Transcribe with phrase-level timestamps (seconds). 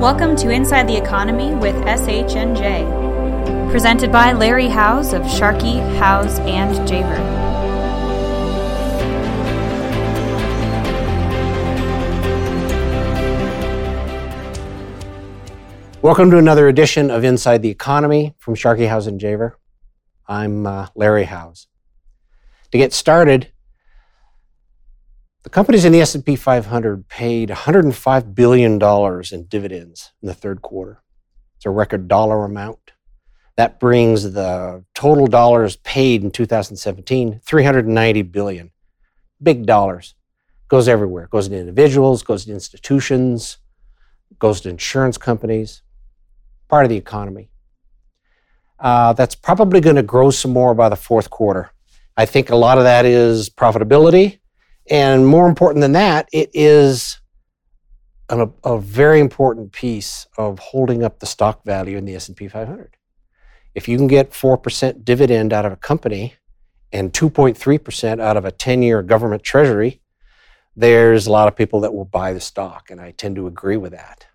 [0.00, 3.70] Welcome to Inside the Economy with SHNJ.
[3.70, 7.18] Presented by Larry Howes of Sharkey, Howes, and Javer.
[16.00, 19.52] Welcome to another edition of Inside the Economy from Sharkey Howes and Javer.
[20.26, 21.66] I'm uh, Larry Howes.
[22.72, 23.52] To get started,
[25.42, 28.80] the companies in the S&P 500 paid $105 billion
[29.32, 31.02] in dividends in the third quarter.
[31.56, 32.92] It's a record dollar amount.
[33.56, 38.70] That brings the total dollars paid in 2017 390 billion.
[39.42, 40.14] Big dollars.
[40.68, 41.26] Goes everywhere.
[41.26, 43.58] Goes to individuals, goes to institutions,
[44.38, 45.82] goes to insurance companies.
[46.68, 47.50] Part of the economy.
[48.78, 51.70] Uh, that's probably going to grow some more by the fourth quarter.
[52.16, 54.40] I think a lot of that is profitability
[54.90, 57.20] and more important than that, it is
[58.28, 62.96] a, a very important piece of holding up the stock value in the S&P 500.
[63.74, 66.34] If you can get 4% dividend out of a company
[66.92, 70.00] and 2.3% out of a 10-year government treasury,
[70.74, 73.76] there's a lot of people that will buy the stock, and I tend to agree
[73.76, 74.26] with that.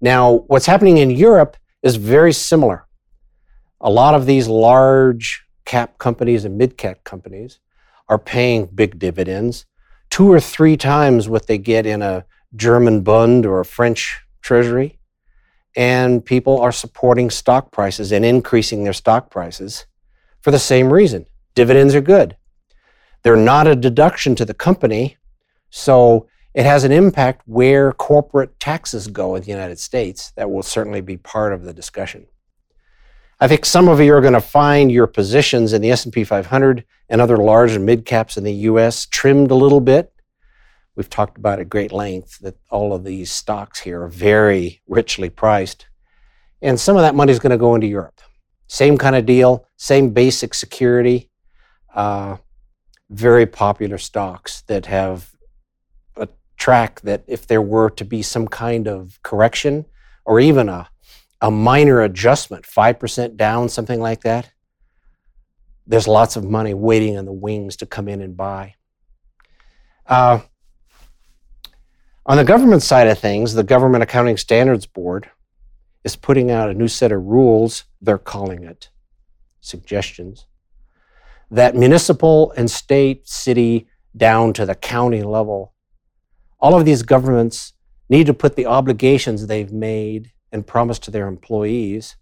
[0.00, 2.86] Now, what's happening in Europe is very similar.
[3.80, 7.58] A lot of these large cap companies and mid cap companies
[8.10, 9.64] are paying big dividends,
[10.10, 14.98] two or three times what they get in a German Bund or a French treasury.
[15.76, 19.86] And people are supporting stock prices and increasing their stock prices
[20.42, 21.26] for the same reason.
[21.54, 22.36] Dividends are good.
[23.22, 25.16] They're not a deduction to the company,
[25.70, 30.32] so it has an impact where corporate taxes go in the United States.
[30.36, 32.26] That will certainly be part of the discussion.
[33.42, 36.84] I think some of you are going to find your positions in the S&P 500
[37.08, 40.12] and other large and mid caps in the US trimmed a little bit.
[40.94, 45.30] We've talked about at great length that all of these stocks here are very richly
[45.30, 45.86] priced.
[46.60, 48.20] And some of that money is going to go into Europe.
[48.66, 51.30] Same kind of deal, same basic security,
[51.94, 52.36] uh,
[53.08, 55.30] very popular stocks that have
[56.14, 59.86] a track that if there were to be some kind of correction
[60.26, 60.90] or even a
[61.40, 64.50] a minor adjustment, 5% down, something like that,
[65.86, 68.74] there's lots of money waiting in the wings to come in and buy.
[70.06, 70.40] Uh,
[72.26, 75.30] on the government side of things, the Government Accounting Standards Board
[76.04, 78.90] is putting out a new set of rules, they're calling it
[79.60, 80.46] suggestions,
[81.50, 83.86] that municipal and state, city,
[84.16, 85.72] down to the county level,
[86.58, 87.74] all of these governments
[88.08, 92.16] need to put the obligations they've made and promise to their employees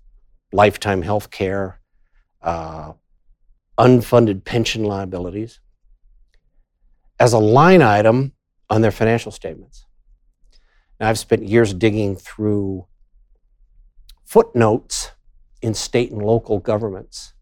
[0.52, 1.80] lifetime health care,
[2.42, 2.92] uh,
[3.78, 5.60] unfunded pension liabilities
[7.20, 8.32] as a line item
[8.70, 9.86] on their financial statements.
[11.00, 12.86] Now, I've spent years digging through
[14.24, 15.12] footnotes
[15.62, 17.34] in state and local governments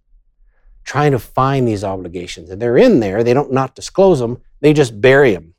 [0.84, 2.48] trying to find these obligations.
[2.48, 5.54] And they're in there, they don't not disclose them, they just bury them.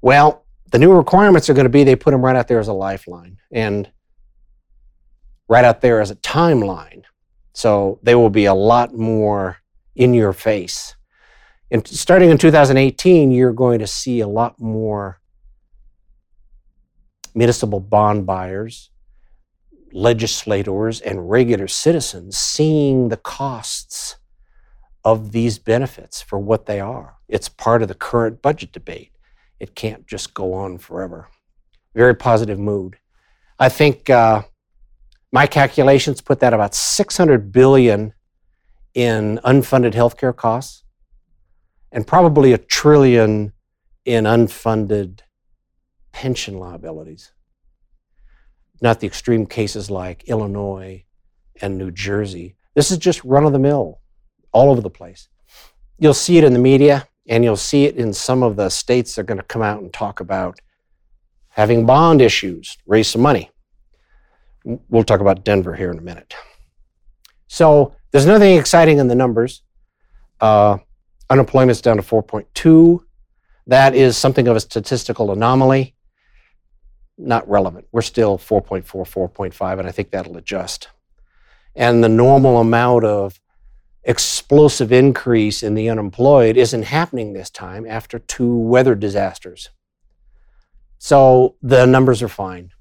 [0.00, 2.68] Well, the new requirements are going to be they put them right out there as
[2.68, 3.38] a lifeline.
[3.50, 3.90] And
[5.52, 7.02] right out there as a timeline.
[7.52, 9.58] So they will be a lot more
[9.94, 10.96] in your face.
[11.70, 15.20] And starting in 2018, you're going to see a lot more
[17.34, 18.88] municipal bond buyers,
[19.92, 24.16] legislators, and regular citizens seeing the costs
[25.04, 27.16] of these benefits for what they are.
[27.28, 29.12] It's part of the current budget debate.
[29.60, 31.28] It can't just go on forever.
[31.94, 32.96] Very positive mood.
[33.58, 34.44] I think uh,
[35.32, 38.12] my calculations put that about 600 billion
[38.94, 40.84] in unfunded healthcare costs
[41.90, 43.52] and probably a trillion
[44.04, 45.20] in unfunded
[46.12, 47.32] pension liabilities.
[48.82, 51.04] Not the extreme cases like Illinois
[51.62, 52.56] and New Jersey.
[52.74, 54.00] This is just run of the mill
[54.52, 55.28] all over the place.
[55.98, 59.14] You'll see it in the media and you'll see it in some of the states
[59.14, 60.60] that are going to come out and talk about
[61.48, 63.51] having bond issues, raise some money.
[64.64, 66.34] We'll talk about Denver here in a minute.
[67.48, 69.62] So there's nothing exciting in the numbers.
[70.40, 70.78] Uh,
[71.28, 73.00] unemployment's down to 4.2.
[73.66, 75.94] That is something of a statistical anomaly.
[77.18, 77.86] Not relevant.
[77.92, 80.88] We're still 4.4, 4.5, and I think that'll adjust.
[81.74, 83.40] And the normal amount of
[84.04, 89.70] explosive increase in the unemployed isn't happening this time after two weather disasters.
[90.98, 92.72] So the numbers are fine.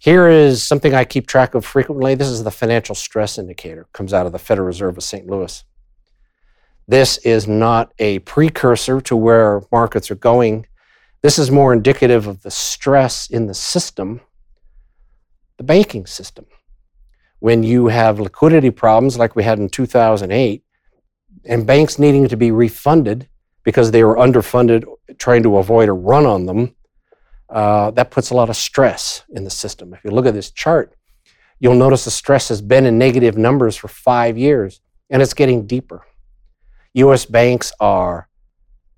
[0.00, 2.14] Here is something I keep track of frequently.
[2.14, 5.26] This is the financial stress indicator, comes out of the Federal Reserve of St.
[5.26, 5.62] Louis.
[6.88, 10.66] This is not a precursor to where markets are going.
[11.20, 14.22] This is more indicative of the stress in the system
[15.58, 16.46] the banking system.
[17.40, 20.64] When you have liquidity problems like we had in 2008,
[21.44, 23.28] and banks needing to be refunded
[23.62, 24.86] because they were underfunded,
[25.18, 26.74] trying to avoid a run on them,
[27.50, 29.92] uh, that puts a lot of stress in the system.
[29.92, 30.94] If you look at this chart,
[31.58, 34.80] you'll notice the stress has been in negative numbers for five years,
[35.10, 36.06] and it's getting deeper.
[36.94, 38.28] US banks are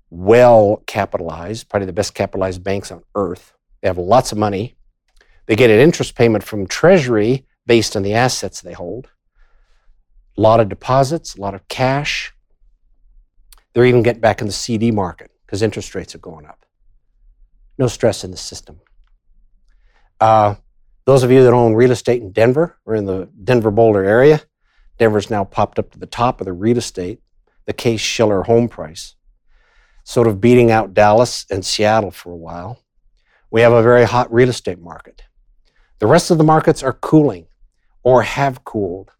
[0.09, 3.53] well capitalized, probably the best capitalized banks on earth.
[3.81, 4.75] They have lots of money.
[5.47, 9.09] They get an interest payment from Treasury based on the assets they hold.
[10.37, 12.33] A lot of deposits, a lot of cash.
[13.73, 16.65] They're even getting back in the CD market because interest rates are going up.
[17.77, 18.79] No stress in the system.
[20.19, 20.55] Uh,
[21.05, 24.41] those of you that own real estate in Denver or in the Denver Boulder area,
[24.97, 27.19] Denver's now popped up to the top of the real estate,
[27.65, 29.15] the Case Shiller home price,
[30.03, 32.79] sort of beating out Dallas and Seattle for a while.
[33.51, 35.23] We have a very hot real estate market.
[35.99, 37.47] The rest of the markets are cooling
[38.03, 39.11] or have cooled.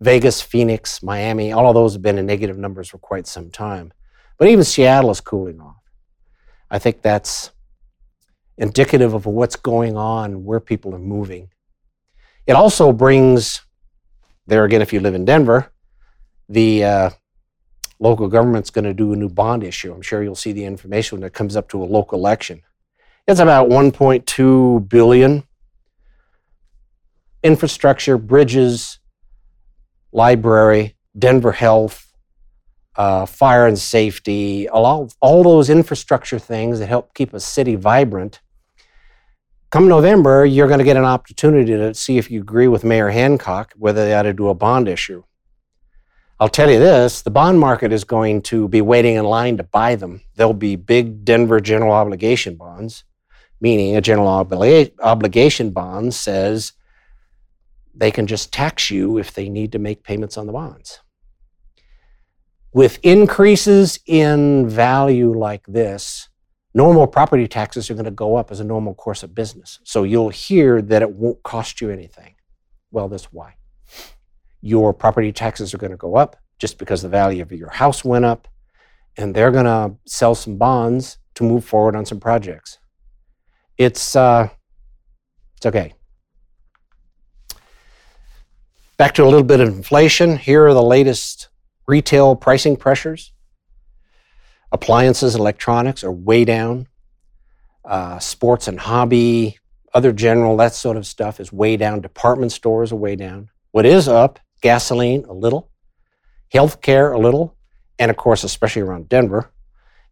[0.00, 3.92] Vegas, Phoenix, Miami, all of those have been in negative numbers for quite some time.
[4.38, 5.82] But even Seattle is cooling off.
[6.70, 7.50] I think that's
[8.58, 11.48] indicative of what's going on, where people are moving.
[12.46, 13.62] It also brings,
[14.46, 15.70] there again, if you live in Denver,
[16.48, 17.10] the uh,
[18.00, 19.92] local government's going to do a new bond issue.
[19.92, 22.62] I'm sure you'll see the information when it comes up to a local election.
[23.26, 25.44] It's about 1.2 billion.
[27.42, 28.98] Infrastructure, bridges,
[30.12, 32.12] library, Denver Health,
[32.96, 38.40] uh, fire and safety, all, all those infrastructure things that help keep a city vibrant.
[39.70, 43.10] Come November, you're going to get an opportunity to see if you agree with Mayor
[43.10, 45.24] Hancock whether they ought to do a bond issue.
[46.40, 49.64] I'll tell you this the bond market is going to be waiting in line to
[49.64, 50.22] buy them.
[50.36, 53.04] There'll be big Denver general obligation bonds,
[53.60, 56.72] meaning a general obli- obligation bond says
[57.94, 61.00] they can just tax you if they need to make payments on the bonds.
[62.72, 66.30] With increases in value like this,
[66.74, 69.80] normal property taxes are going to go up as a normal course of business.
[69.84, 72.34] So you'll hear that it won't cost you anything.
[72.90, 73.54] Well, that's why
[74.60, 78.04] your property taxes are going to go up just because the value of your house
[78.04, 78.48] went up,
[79.16, 82.78] and they're going to sell some bonds to move forward on some projects.
[83.76, 84.48] It's uh,
[85.56, 85.94] it's okay.
[88.96, 90.36] Back to a little bit of inflation.
[90.36, 91.48] Here are the latest
[91.86, 93.32] retail pricing pressures.
[94.72, 96.88] Appliances, electronics are way down.
[97.84, 99.58] Uh, sports and hobby,
[99.94, 102.00] other general, that sort of stuff is way down.
[102.00, 103.48] Department stores are way down.
[103.70, 105.70] What is up gasoline a little,
[106.52, 107.56] healthcare a little,
[107.98, 109.50] and of course, especially around Denver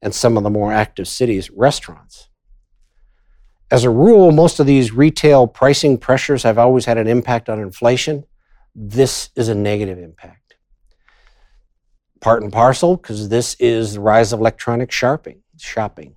[0.00, 2.28] and some of the more active cities, restaurants.
[3.70, 7.60] As a rule, most of these retail pricing pressures have always had an impact on
[7.60, 8.24] inflation.
[8.74, 10.45] This is a negative impact.
[12.26, 15.42] Part and parcel, because this is the rise of electronic shopping.
[15.58, 16.16] shopping.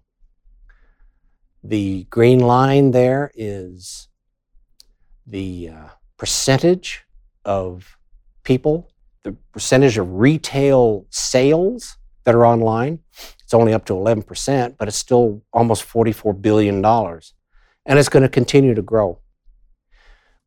[1.64, 4.08] The green line there is
[5.28, 7.04] the uh, percentage
[7.46, 7.96] of
[8.42, 8.90] people,
[9.22, 13.02] the percentage of retail sales that are online,
[13.44, 16.84] it's only up to 11%, but it's still almost $44 billion.
[16.84, 19.20] And it's going to continue to grow.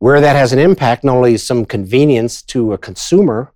[0.00, 3.52] Where that has an impact, not only is some convenience to a consumer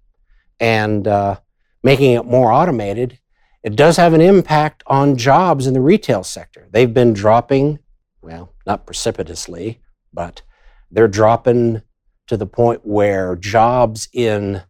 [0.61, 1.39] and uh,
[1.87, 3.17] making it more automated,
[3.63, 6.67] it does have an impact on jobs in the retail sector.
[6.73, 7.79] They've been dropping,
[8.21, 9.81] well, not precipitously,
[10.13, 10.43] but
[10.91, 11.83] they're dropping
[12.27, 14.63] to the point where jobs in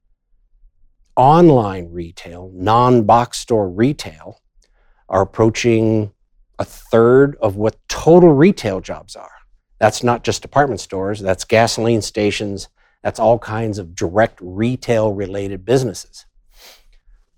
[1.17, 4.43] online retail, non box store retail,
[5.09, 6.13] are approaching
[6.59, 9.37] a third of what total retail jobs are.
[9.81, 12.69] That's not just department stores, that's gasoline stations,
[13.03, 16.27] that's all kinds of direct retail related businesses.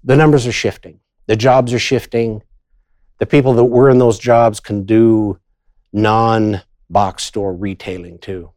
[0.08, 2.42] The numbers are shifting, the jobs are shifting.
[3.18, 5.38] The people that were in those jobs can do
[5.92, 8.52] non box store retailing too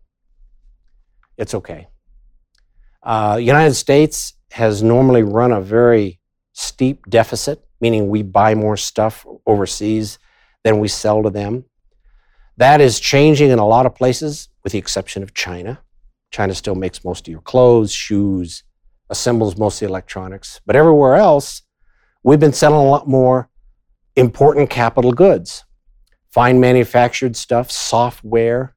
[1.41, 1.87] it's okay.
[3.01, 6.19] Uh, United States has normally run a very
[6.53, 10.19] steep deficit, meaning we buy more stuff overseas
[10.63, 11.65] than we sell to them.
[12.57, 15.81] That is changing in a lot of places, with the exception of China.
[16.29, 18.63] China still makes most of your clothes, shoes,
[19.11, 20.59] assembles mostly electronics.
[20.65, 21.61] But everywhere else,
[22.23, 23.49] we've been selling a lot more
[24.15, 25.63] important capital goods,
[26.31, 28.75] fine manufactured stuff, software,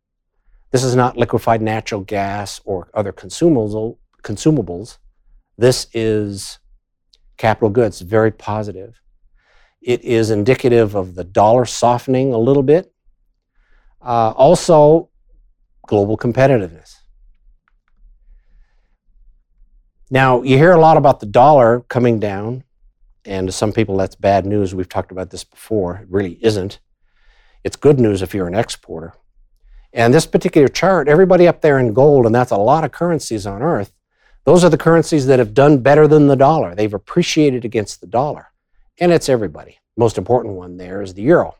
[0.74, 4.98] this is not liquefied natural gas or other consumables.
[5.56, 6.58] This is
[7.36, 9.00] capital goods, very positive.
[9.80, 12.92] It is indicative of the dollar softening a little bit.
[14.02, 15.10] Uh, also,
[15.86, 16.96] global competitiveness.
[20.14, 22.62] Now, you hear a lot about the dollar coming down,
[23.24, 24.72] and to some people that's bad news.
[24.72, 25.96] We've talked about this before.
[25.96, 26.78] It really isn't.
[27.64, 29.14] It's good news if you're an exporter.
[29.92, 33.44] And this particular chart, everybody up there in gold, and that's a lot of currencies
[33.44, 33.92] on earth,
[34.44, 36.76] those are the currencies that have done better than the dollar.
[36.76, 38.52] They've appreciated against the dollar.
[39.00, 39.80] And it's everybody.
[39.96, 41.56] Most important one there is the euro.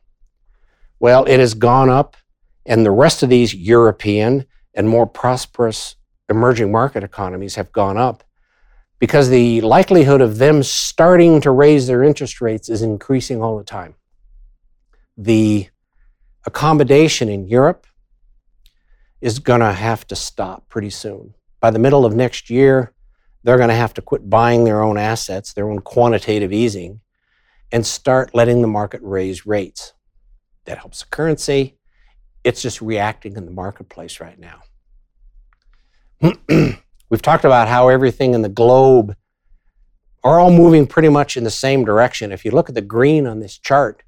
[1.01, 2.17] Well, it has gone up,
[2.65, 5.97] and the rest of these European and more prosperous
[6.29, 8.23] emerging market economies have gone up
[9.05, 13.63] because the likelihood of them starting to raise their interest rates is increasing all the
[13.63, 13.95] time.
[15.19, 15.69] The
[16.47, 17.87] accommodation in Europe
[19.21, 21.35] is going to have to stop pretty soon.
[21.61, 22.95] By the middle of next year,
[23.43, 27.03] they're going to have to quit buying their own assets, their own quantitative easing,
[27.71, 29.93] and start letting the market raise rates.
[30.65, 31.77] That helps the currency.
[32.43, 34.63] It's just reacting in the marketplace right now.
[37.14, 39.14] We've talked about how everything in the globe
[40.25, 42.33] are all moving pretty much in the same direction.
[42.33, 44.02] If you look at the green on this chart,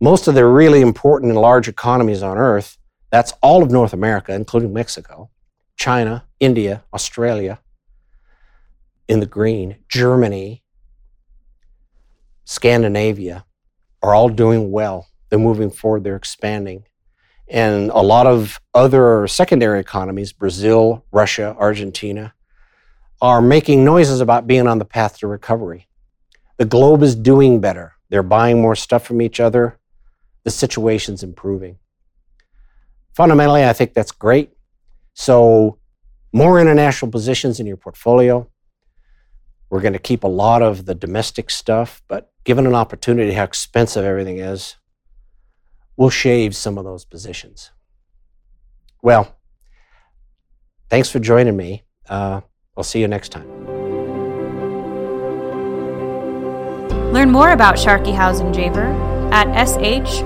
[0.00, 2.76] most of the really important and large economies on earth,
[3.12, 5.30] that's all of North America, including Mexico,
[5.76, 7.60] China, India, Australia,
[9.06, 10.64] in the green, Germany,
[12.44, 13.44] Scandinavia
[14.02, 15.06] are all doing well.
[15.28, 16.86] They're moving forward, they're expanding.
[17.48, 22.34] And a lot of other secondary economies, Brazil, Russia, Argentina,
[23.20, 25.88] are making noises about being on the path to recovery.
[26.56, 27.94] The globe is doing better.
[28.10, 29.78] They're buying more stuff from each other.
[30.44, 31.78] The situation's improving.
[33.12, 34.50] Fundamentally, I think that's great.
[35.14, 35.78] So,
[36.32, 38.48] more international positions in your portfolio.
[39.70, 43.44] We're going to keep a lot of the domestic stuff, but given an opportunity how
[43.44, 44.76] expensive everything is,
[45.96, 47.70] we'll shave some of those positions.
[49.02, 49.36] Well,
[50.88, 51.84] thanks for joining me.
[52.08, 52.40] Uh,
[52.78, 53.48] I'll see you next time.
[57.12, 57.76] Learn more about
[58.38, 58.94] and Javer
[59.32, 60.24] at shwj.com.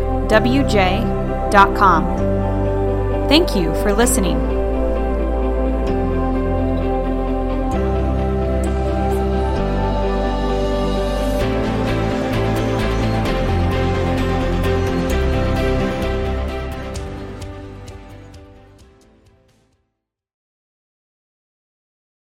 [3.28, 4.51] Thank you for listening.